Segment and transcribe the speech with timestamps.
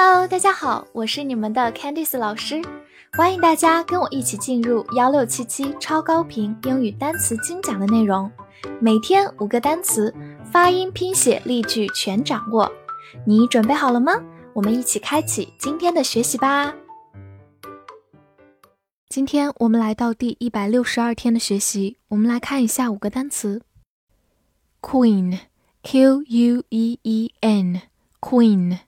[0.00, 2.62] Hello，大家好，我是你们的 Candice 老师，
[3.14, 8.30] 欢迎大家跟我一起进入幺六七七超高频英语单词精讲的内容，
[8.80, 10.14] 每天五个单词，
[10.52, 12.70] 发音、拼写、例句全掌握，
[13.26, 14.12] 你准备好了吗？
[14.52, 16.72] 我们一起开启今天的学习吧。
[19.08, 23.62] 今天我们来到第一百六十二天的学习，我们来看一下五个单词
[24.80, 28.78] ：Queen，Q U E E N，Queen。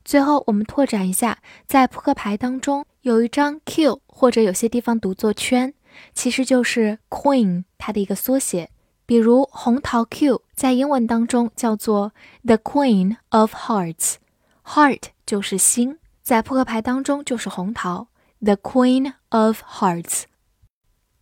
[0.06, 5.74] 最后，我们拓展一下，在扑克牌当中有一张 Q，或者有些地方读作圈，
[6.14, 8.70] 其实就是 Queen 它的一个缩写。
[9.04, 12.12] 比如红桃 Q 在英文当中叫做
[12.44, 18.06] The Queen of Hearts，Heart 就是心，在扑克牌当中就是红桃
[18.40, 20.22] The Queen of Hearts。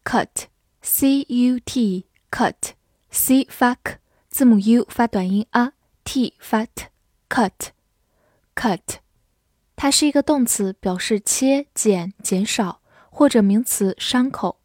[0.04, 3.96] Cut，C U T cut，C 发 k，
[4.28, 7.73] 字母 U 发短音 a，T 发 t，cut。
[8.54, 8.80] cut，
[9.76, 14.60] 它是一个动词，表示切、剪、减少，或者名词伤口。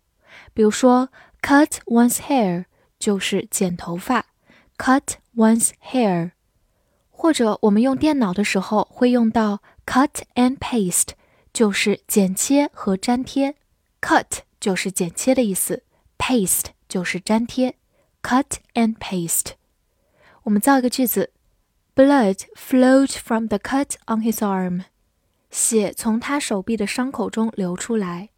[0.53, 1.09] 比如说
[1.41, 2.65] ，cut one's hair
[2.97, 4.27] 就是剪头发
[4.77, 6.31] ，cut one's hair。
[7.09, 11.09] 或者我们用电脑的时候会用到 cut and paste，
[11.51, 13.55] 就是剪切和粘贴。
[13.99, 15.83] cut 就是剪切的意思
[16.17, 17.75] ，paste 就是粘贴。
[18.21, 19.53] cut and paste。
[20.43, 21.31] 我们造一个句子。
[21.98, 24.84] Blood flowed from the cut on his arm，
[25.50, 28.30] 血从他手臂的伤口中流出来。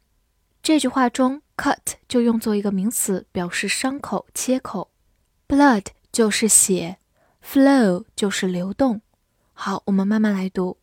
[0.63, 4.91] 这句话中，cut 就用作一个名词，表示伤口、切口。
[5.49, 6.99] Blood 就是血，
[7.43, 9.01] flow 就是流动。
[9.55, 10.77] 好，我们慢慢来读。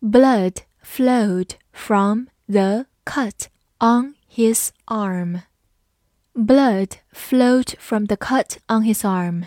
[0.00, 3.46] Blood flowed from the cut
[3.80, 5.42] on his arm.
[6.34, 9.46] Blood flowed from the cut on his arm.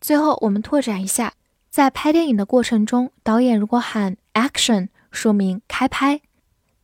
[0.00, 1.34] 最后，我们拓展一下。
[1.75, 6.21] 在拍电影的过程中，导演如果喊 action，说明开拍；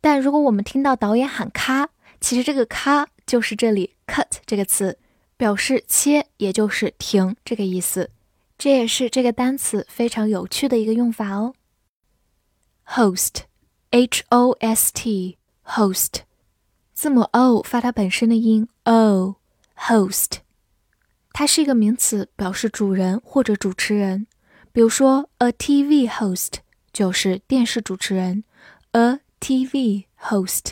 [0.01, 1.87] 但如果我们听到导演喊咔，
[2.19, 4.97] 其实这个咔就是这里 cut 这个词，
[5.37, 8.09] 表示切，也就是停这个意思。
[8.57, 11.53] 这也是这个单词非常有趣的一个用法哦。
[12.85, 16.23] host，h o s t，host，
[16.93, 20.39] 字母 o 发它本身的音 o，host，
[21.31, 24.27] 它是一个名词，表示主人或者主持人。
[24.73, 26.55] 比如说，a TV host
[26.93, 28.43] 就是电视主持人
[28.91, 30.71] ，a TV host，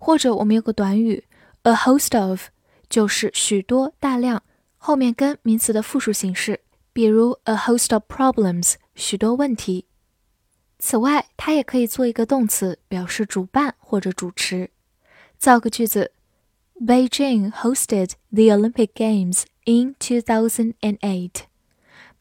[0.00, 1.24] 或者我们有个短语
[1.62, 2.48] ，a host of
[2.88, 4.42] 就是许多、大量，
[4.76, 6.60] 后面跟名词的复数形式，
[6.92, 9.86] 比如 a host of problems 许多问题。
[10.78, 14.70] 此外，它也可以做一个动词，表示主办或者主持。
[15.38, 16.12] 造个句子
[16.80, 21.30] ：Beijing hosted the Olympic Games in 2008.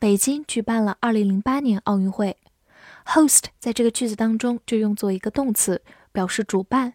[0.05, 2.37] 北京举办了2008年奥运会，
[3.07, 5.83] host 在这个句子当中就用作一个动词，
[6.13, 6.95] 表示主办。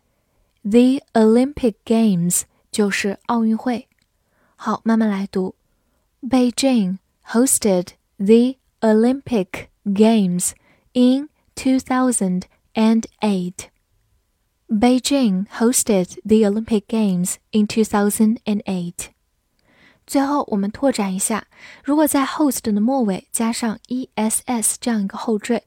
[0.64, 3.88] The Olympic Games 就是奥运会。
[4.56, 5.56] 好，慢慢来读。
[6.22, 10.53] Beijing hosted the Olympic Games
[10.94, 12.48] in 2008.
[14.67, 19.12] Beijing hosted the Olympic Games in 2008.
[20.10, 21.47] 最后，我们拓展一下，
[21.84, 25.62] 如果在 host 的末尾加上 ess 这样一个后缀，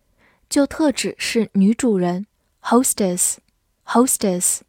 [0.49, 2.25] 就特指是女主人
[2.61, 4.59] hostess，hostess。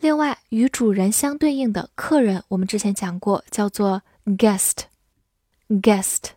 [0.00, 6.30] 另外，与主人相对应的客人，我们之前讲过，叫做 guest，guest。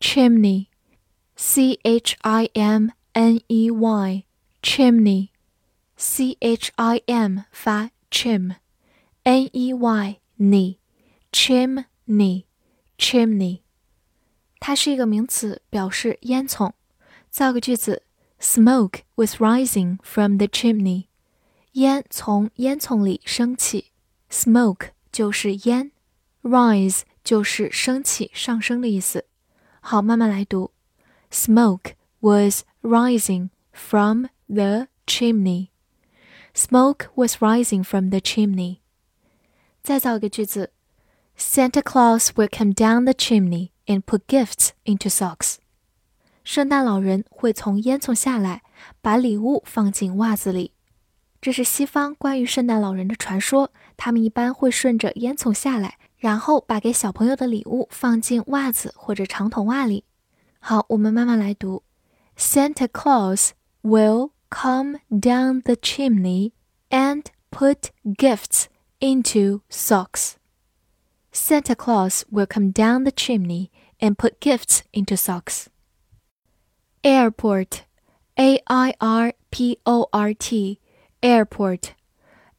[0.00, 10.78] chimney，c h i m n e y，chimney，c h i m 发 chim，n e y 你。
[11.31, 13.61] chimney，chimney，
[14.59, 16.71] 它是一个名词，表示烟囱。
[17.29, 18.03] 造个句子：
[18.39, 21.05] Smoke was rising from the chimney。
[21.73, 23.91] 烟从烟囱里升起。
[24.29, 25.91] Smoke 就是烟，
[26.41, 29.25] rise 就是升起、上升的意思。
[29.79, 30.71] 好，慢慢来读。
[31.31, 35.69] Smoke was rising from the chimney.
[36.53, 38.79] Smoke was rising from the chimney.
[39.83, 40.71] 再造一个句子
[41.41, 45.57] ：Santa Claus will come down the chimney and put gifts into socks.
[46.43, 48.63] 圣诞老人会从烟囱下来，
[49.01, 50.71] 把礼物放进袜子里。
[51.39, 60.03] 这是西方关于圣诞老人的传说，他们一般会顺着烟囱下来，然后把给小朋友的礼物放进袜子或者长筒袜里。
[60.59, 61.83] 好，我们慢慢来读：
[62.37, 63.49] Santa Claus
[63.83, 66.53] will come down the chimney
[66.89, 68.65] and put gifts
[68.99, 70.33] into socks.
[71.31, 73.69] Santa Claus will come down the chimney
[73.99, 75.67] and put gifts into socks.
[77.03, 77.83] Airport,
[78.37, 80.79] A I R P O R T,
[81.21, 81.93] airport,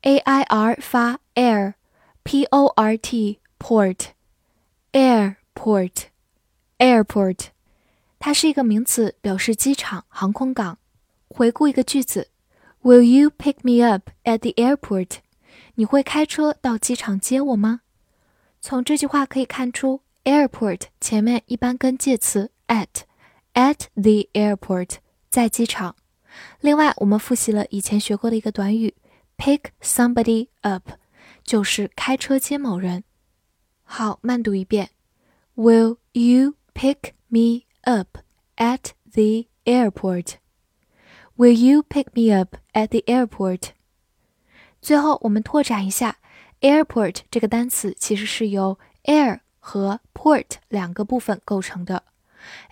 [0.02, 1.75] A I R 发 air,
[2.22, 4.12] P O R T port,
[4.93, 6.06] airport,
[6.78, 7.49] airport，
[8.19, 10.78] 它是一个名词，表示机场、航空港。
[11.28, 12.31] 回顾一个句子：
[12.82, 15.19] Will you pick me up at the airport？
[15.75, 17.82] 你会开车到机场接我吗？
[18.62, 24.99] 从这句话可以看出，airport 前面一般跟介词 at。At the airport，
[25.31, 25.96] 在机场。
[26.60, 28.94] 另外，我们复习了以前学过的一个短语，
[29.37, 30.93] pick somebody up，
[31.43, 33.02] 就是开车接某人。
[33.82, 34.90] 好，慢读一遍：
[35.56, 38.19] Will you pick me up
[38.56, 43.70] at the airport？Will you pick me up at the airport？
[44.81, 46.19] 最后，我们拓展一下
[46.63, 52.04] ，airport 这个单词其实是由 air 和 port 两个部分构成的。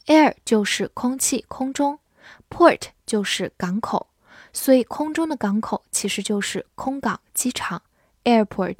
[0.08, 2.00] Air 就是空气、空中
[2.50, 4.08] ，port 就是港口，
[4.52, 7.84] 所以空中的港口其实就是空港、机场
[8.24, 8.78] ，airport。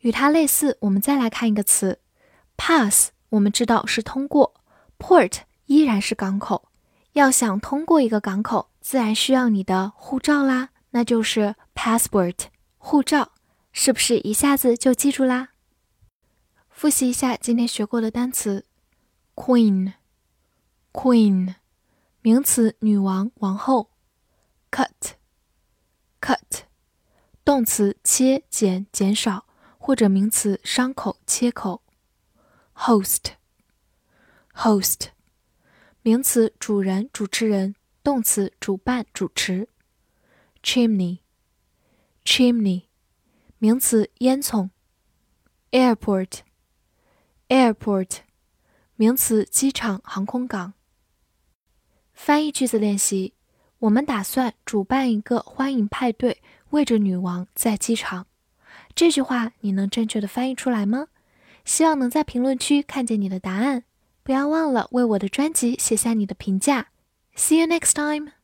[0.00, 1.98] 与它类似，我们再来看一个词
[2.56, 4.54] ，pass，我们知道是通过
[4.98, 6.68] ，port 依然是港口。
[7.14, 12.36] 要想通过一个港口，自然需要你的护照啦，那就是 passport，
[12.76, 13.32] 护照，
[13.80, 15.50] 是不是一下子就记住啦？
[16.68, 18.66] 复习一下今天学过的单词。
[19.36, 19.92] Queen,
[20.92, 21.54] queen，
[22.20, 23.92] 名词，女王、王后。
[24.72, 25.12] Cut,
[26.20, 26.64] cut，
[27.44, 29.46] 动词，切、减、减少，
[29.78, 31.84] 或者名词，伤口、切口。
[32.74, 33.34] Host,
[34.54, 35.10] host，
[36.02, 39.68] 名词，主人、主持人；动词，主办、主持。
[40.64, 41.20] Chimney,
[42.24, 42.87] chimney，
[43.58, 44.70] 名词，烟囱。
[45.72, 46.38] Airport,
[47.48, 48.18] airport。
[48.96, 50.74] 名词：机场、航空港。
[52.12, 53.34] 翻译句子练习：
[53.80, 58.26] 我们打算主办一个欢迎派对，为着女王在机场。
[58.94, 61.08] 这句话你能正确的翻译出来吗？
[61.64, 63.84] 希望能在评论区看见你的答案。
[64.22, 66.88] 不要忘了为我的专辑写下你的评价。
[67.34, 68.37] See you next time.